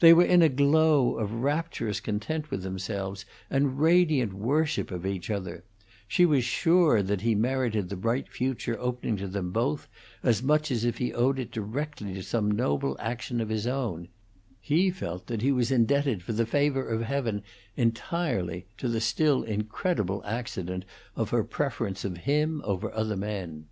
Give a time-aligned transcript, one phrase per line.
[0.00, 5.30] They were in a glow of rapturous content with themselves and radiant worship of each
[5.30, 5.62] other;
[6.08, 9.86] she was sure that he merited the bright future opening to them both,
[10.24, 14.08] as much as if he owed it directly to some noble action of his own;
[14.60, 17.44] he felt that he was indebted for the favor of Heaven
[17.76, 23.66] entirely to the still incredible accident of her preference of him over other men.